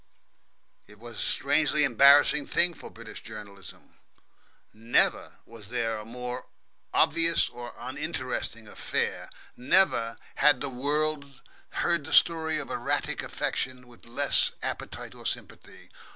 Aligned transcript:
It 0.87 0.97
was 0.97 1.17
a 1.17 1.21
strangely 1.21 1.83
embarrassing 1.83 2.47
thing 2.47 2.73
for 2.73 2.89
British 2.89 3.21
journalism. 3.21 3.99
Never 4.73 5.33
was 5.45 5.69
there 5.69 5.99
a 5.99 6.05
more 6.05 6.47
obvious 6.91 7.47
or 7.49 7.75
uninteresting 7.77 8.67
affair; 8.67 9.29
never 9.55 10.17
had 10.37 10.59
the 10.59 10.71
world 10.71 11.43
heard 11.85 12.03
the 12.03 12.13
story 12.13 12.57
of 12.57 12.71
erratic 12.71 13.21
affection 13.21 13.87
with 13.87 14.07
less 14.07 14.53
appetite 14.63 15.13
or 15.13 15.27
sympathy. 15.27 15.91